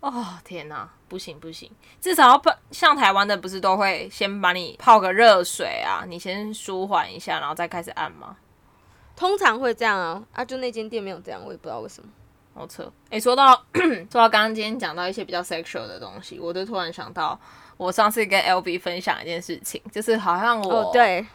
[0.00, 1.70] 哦天哪，不行不行，
[2.00, 8.36] 至少要像台湾的不是都会先把你泡个热水啊，你先舒缓一下，然后再开始按吗？
[9.14, 12.08] 通常会这样啊，啊，就那间店没有这样，我也不知道为什么。
[12.56, 12.90] 好扯！
[13.10, 13.62] 哎、欸，说到
[14.10, 17.38] 说到刚刚今天讲到一些比较 sexual 的东西，我就突然想到，
[17.76, 21.26] 我上次跟 LB 分享一件事情，就是好像我、oh, 对，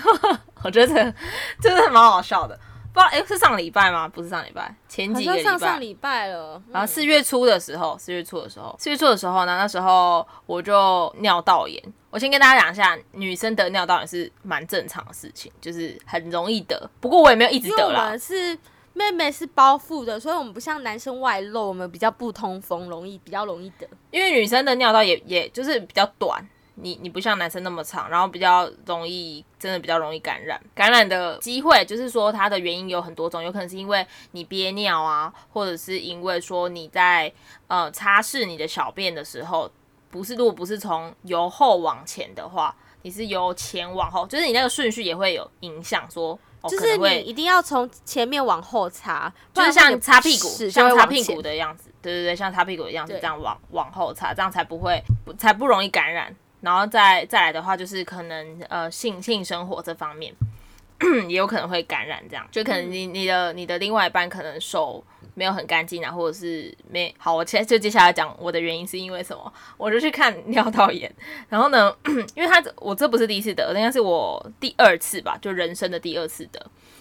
[0.62, 1.14] 我觉得
[1.62, 2.54] 真的蛮好笑的。
[2.92, 4.06] 不知道哎、欸，是上礼拜吗？
[4.06, 5.50] 不是上礼拜，前几个礼拜。
[5.50, 6.62] 上上礼拜了。
[6.70, 11.82] 然后四月初的时候，四月初的时候，四月初的时候呢，那时候我就尿道炎。
[12.10, 16.88] 我先跟大家讲一下，女生得尿道炎是蛮正常的事情，就是很容易得。
[17.00, 18.16] 不过我也没有一直得啦。
[18.18, 18.58] 是。
[18.96, 23.86] 妹妹是包覆的，所以我们不像男生外露，我们比较不通风，容易比较容易得。
[24.10, 26.42] 因为女生的尿道也也就是比较短，
[26.76, 30.58] 你你不像男生那么长，然后比较容易，真的比较容易感染。
[30.74, 37.30] 感染的机会就是说它的原因有很多种，有可能是因为你憋尿啊，或者是因为说你在
[37.66, 39.70] 呃擦拭你的小便的时候，
[40.10, 46.38] 不是如果不是从由后往前的话，你是由前往后，就是你那个顺序也会有影响说。
[46.68, 55.02] 就是你一定要从前面往后擦，就是像擦屁股，像擦屁股的样子，对对对，像擦屁股的样子这样往往后擦，这样才不会
[55.38, 56.34] 才不容易感染。
[56.60, 60.34] 然后再再来的话，就是可能呃性性生活这方面
[61.28, 65.04] 也有可能会感染，这样就可能你你的你的另外一半可能手。
[65.38, 67.34] 没有很干净啊，或者是没好。
[67.34, 69.52] 我现在就接下来讲我的原因是因为什么？
[69.76, 71.14] 我就去看尿道炎，
[71.50, 71.94] 然后呢，
[72.34, 76.58] 因为他我这不是第一次得，应该是我第二次吧，就人生的第二次得。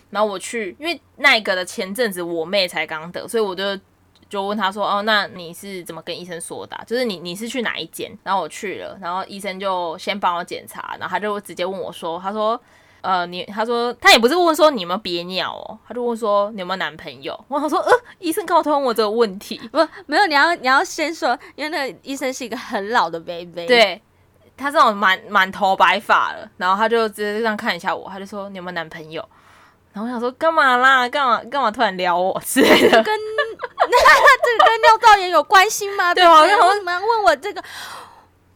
[0.09, 3.79] 然后我去，因为那个的前阵子我妹才刚得，所以我就
[4.29, 6.77] 就问他说：“哦，那你是怎么跟医生说的？
[6.85, 12.59] 就是你你是去哪一间？”然后我去了，然后医生就先帮我检查，然后他就直接问我说：“他说。”
[13.05, 17.39] 呃，你他说他也不是问说你有没有憋尿哦，他就问说你有没有男朋友。
[17.47, 24.01] 我想说，呃，医生告诉我这个问题，不，没有，你要你要先说，因为那个医生是一个很老的 baby，对，
[24.57, 29.23] 他这种满满头白发了，然后他就直接这样看一下我，他就说你有没有男朋友？
[29.93, 33.03] 然后我想说干嘛啦，干嘛干嘛突然撩我之类的？
[33.03, 36.13] 跟那 这个跟尿道炎有关系吗？
[36.13, 37.63] 对啊，为什么要问我这个？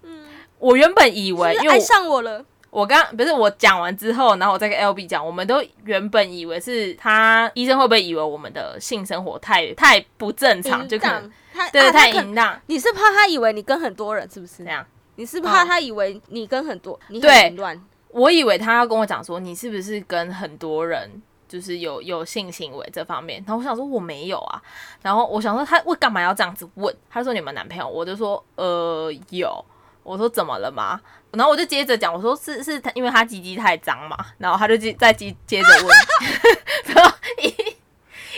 [0.03, 0.25] 嗯，
[0.57, 2.43] 我原本以为因为爱上我了。
[2.69, 12.59] 我刚不是我讲完之后，然后我再跟 LB 讲，我们都原本以为是他医生会不会以为我们的性生活太太不正常，就可能他对太淫荡。
[12.67, 14.63] 你是怕他以为你跟很多人是不是？
[14.63, 14.85] 这样？
[15.15, 17.81] 你是怕他以为你跟很多你很乱？
[18.09, 21.09] 我以为他要跟我讲说，你是不是跟很多人
[21.47, 23.43] 就是有有性行为这方面？
[23.47, 24.61] 然后我想说我没有啊。
[25.01, 26.95] 然后我想说他为干嘛要这样子问？
[27.09, 27.87] 他说你们男朋友？
[27.87, 29.65] 我就说呃有。
[30.01, 30.99] 我说怎么了吗？
[31.31, 34.17] 然后我就接着讲，我说是是他，因为他鸡鸡太脏嘛。
[34.37, 35.87] 然后他就接再接接着问，
[36.95, 37.53] 然后医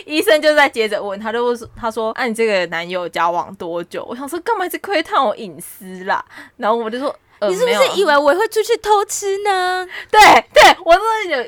[0.04, 4.04] 医生就在接着问，他就说他说，啊你这个男友交往多久？
[4.08, 6.24] 我想说干嘛一直窥探我隐私啦？
[6.56, 9.86] 然后我就说，呃、你是不是以为我会出去偷吃呢？
[10.10, 10.20] 对
[10.52, 11.46] 对，我说有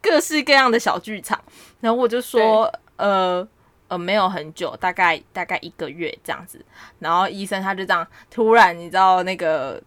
[0.00, 1.40] 各式各样的小剧场。
[1.80, 3.46] 然后我就说，呃。
[3.88, 6.64] 呃，没有很久，大概大概一个月这样子。
[6.98, 9.78] 然后医生他就这样突然，你知道那个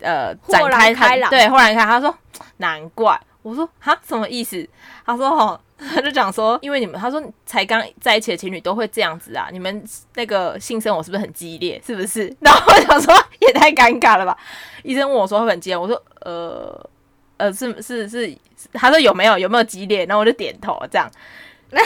[0.00, 2.14] 呃展开他对，豁然开朗他说
[2.58, 3.20] 难怪。
[3.42, 4.68] 我说哈什么意思？
[5.06, 9.82] 他说哦，他就讲说，因为你们他说才刚在一起的情侣都会这样子啊，你们
[10.14, 11.80] 那个性生活是不是很激烈？
[11.86, 12.26] 是不是？
[12.40, 14.36] 然后我想说也太尴尬了吧。
[14.82, 16.90] 医生问我说会很激烈，我说呃
[17.38, 18.36] 呃是是是，
[18.74, 20.04] 他说有没有有没有激烈？
[20.04, 21.10] 然后我就点头这样。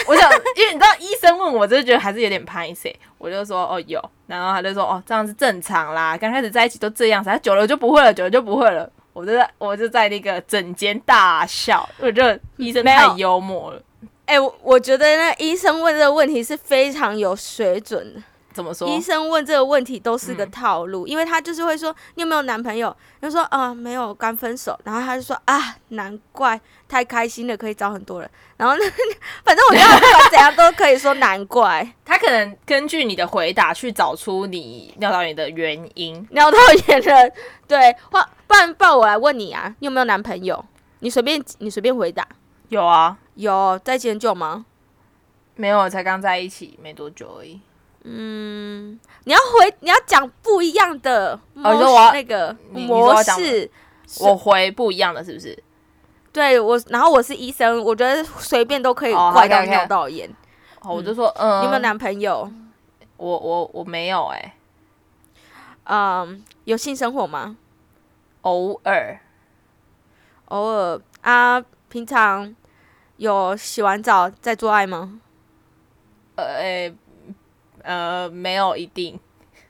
[0.09, 2.95] 我想，因为你知道医生问我，就觉得还是有点拍谢。
[3.19, 8.89] 我就说哦有，然后他就说哦这样是正常啦，刚开始在一起都这样子，他久了就不会了，久了就不会了。
[9.13, 13.81] 我就在我就在那个整间大笑，我觉得医生太幽默了。
[14.27, 18.21] 哎、欸，我我觉得那医生问这个问题是非常有水准的。
[18.55, 18.89] 怎么说？
[18.89, 22.97] 医生问这个问题都是个套路，嗯、因为他就是会说你有没有男朋友？
[23.21, 24.79] 他说啊、呃、没有，刚分手。
[24.85, 28.31] 然后他就说啊，难怪太开心了，可以找很多人。
[28.57, 28.77] 然后
[29.45, 31.93] 反正我觉得不管怎样都可以说难怪。
[32.07, 36.27] 他可能根据你的回答去找出你尿道炎的原因。
[36.31, 37.33] 尿道炎的
[37.67, 40.65] 对，或不然不然我来问你啊，你有没有男朋友？
[41.01, 42.25] 你随便你随便回答。
[42.69, 44.65] 有啊，有在一起很久吗？
[45.57, 47.61] 没有，才刚在一起没多久而已。
[48.07, 53.71] 嗯，你要回，你要讲不一样的模式，哦、那个模式，
[54.21, 55.59] 我回不一样的，是不是？
[56.31, 60.29] 对我，然后我是医生，我觉得随便都可以怪到尿道炎。
[60.83, 62.51] 哦、我就说，嗯，你有没有男朋友？
[63.17, 64.53] 我我我没有哎、欸。
[65.85, 67.57] 嗯，有性生活吗？
[68.43, 69.19] 偶尔，
[70.47, 71.65] 偶尔啊。
[71.89, 72.55] 平常
[73.19, 75.21] 有洗完澡再做爱吗？
[76.35, 76.45] 呃。
[76.45, 76.95] 欸
[77.85, 79.21] 呃，没有一定，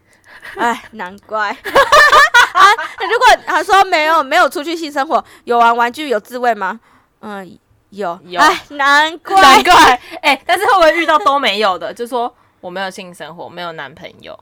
[0.57, 1.51] 哎，难怪
[2.55, 2.63] 啊！
[3.01, 6.79] 如果他说没有，没有出去性生活，有玩玩具，有自慰吗？
[7.21, 7.59] 嗯，
[7.91, 9.75] 有，有，哎，难怪，难怪，
[10.23, 11.93] 哎、欸，但是会不会遇到都没有的？
[11.93, 14.39] 就说我没有性生活，没有男朋友。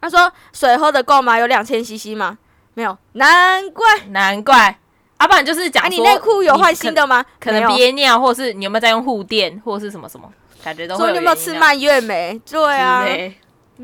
[0.00, 1.38] 他说水喝的够吗？
[1.38, 2.38] 有两千 CC 吗？
[2.74, 4.78] 没有，难怪，难怪。
[5.20, 7.24] 要、啊、不然就是讲、啊，你内裤有换新的吗？
[7.40, 10.30] 可能憋尿，或是你有没有在用护垫，或者是什么什么？
[10.64, 11.06] 感觉都会有。
[11.06, 12.40] 说你有没有吃蔓越莓？
[12.50, 13.04] 对啊，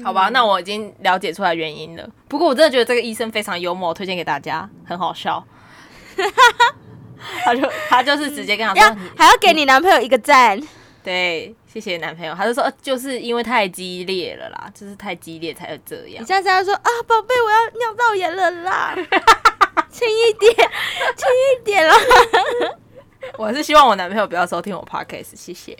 [0.02, 2.08] 好吧，那我已经了解出来原因了。
[2.28, 5.44] 不过我真的觉得这个医生非常幽默，推荐给大家，很好笑。
[7.44, 10.58] 他就他就是直接跟他说，还要给你男朋友一个赞。
[11.02, 12.34] 对，谢谢男朋友。
[12.34, 16.22] 他就说，就是因为太激烈了啦，就是太激烈才会这样。
[16.22, 18.94] 你现在在说啊，宝贝，我要尿道炎了啦，
[19.90, 21.94] 轻一点，轻一点啦。
[23.36, 25.76] 我还是希望我男朋友不要收听我 podcast，谢谢。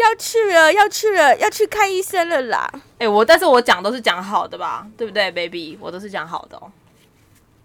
[0.00, 2.70] 要去了，要去了，要去看医生了啦！
[2.94, 5.76] 哎、欸，我但是我讲都是讲好的吧，对不对，baby？
[5.80, 6.72] 我都是讲好的哦。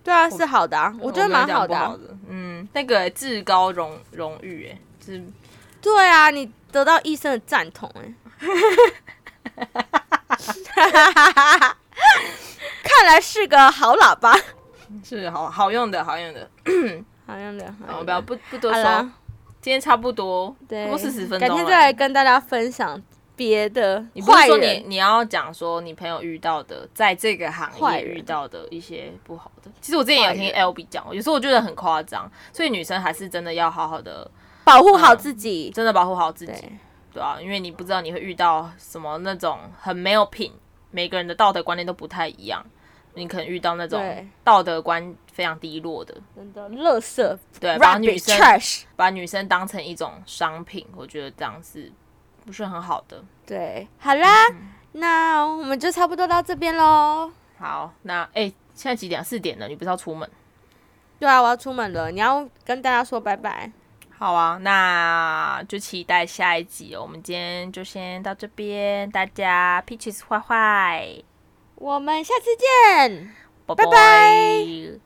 [0.03, 2.03] 对啊，是好的啊，我，我觉得蛮好的，啊好的。
[2.27, 5.23] 嗯，那个至高荣荣誉，哎，是。
[5.81, 8.13] 对啊，你得到医生的赞同，哎。
[12.83, 14.37] 看来是个好喇叭，
[15.03, 16.49] 是好好用的，好用的，
[17.25, 17.73] 好用的。
[17.97, 19.09] 我不要不不多说。
[19.65, 21.39] 今天差不多，对，四十分钟。
[21.39, 23.01] 改天再来跟大家分享
[23.35, 23.97] 别的。
[24.13, 29.71] 你不是说你你要讲说你朋友遇到的，在这个行业遇到的一些不好的。
[29.81, 34.29] 其实我之前有听 LB 讲，有时候我觉得很夸张，所以女生还是真的要好好的
[34.63, 36.63] 保护好自己，真的保护好自己，
[37.11, 40.51] 对啊，因为你不知道你会遇到什么那种很没有品，
[40.91, 42.63] 每个人的道德观念都不太一样。
[43.17, 48.39] 你可能遇到那种道德观非常低落的，真的，垃圾，对，把女生
[48.95, 51.91] 把女生当成一种商品，我觉得这样是
[52.45, 53.21] 不是很好的？
[53.45, 57.29] 对，好啦，嗯、那我们就差不多到这边喽。
[57.57, 59.21] 好，那哎、欸，现在几点？
[59.21, 60.29] 四点了，你不是要出门？
[61.19, 62.09] 对啊，我要出门了。
[62.11, 63.69] 你要跟大家说拜拜。
[64.17, 67.01] 好啊，那就期待下一集哦。
[67.01, 71.23] 我们今天就先到这边，大家 Peaches 坏坏。
[71.75, 75.04] 我们下次见，拜拜。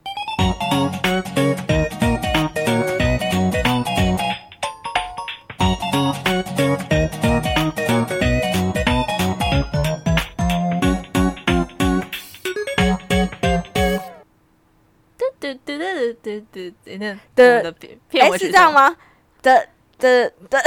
[16.13, 17.75] 嘟嘟嘟嘟嘟，那的
[18.19, 18.95] 哎是这样吗？
[19.41, 20.61] 的的的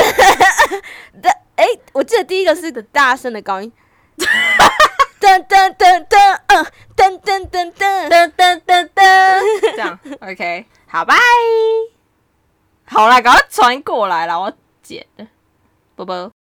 [1.20, 3.70] 的哎，我记得第一个是个大声的高音，
[5.20, 6.64] 噔噔噔噔，嗯，
[6.96, 11.14] 噔噔噔噔噔噔噔噔，这样 OK，好拜，
[12.86, 15.06] 好啦，赶快传过来啦，我剪，
[15.94, 16.32] 啵啵。